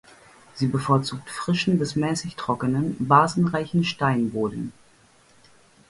[0.55, 4.73] Sie bevorzugt frischen bis mäßig trockenen, basenreichen Steinboden.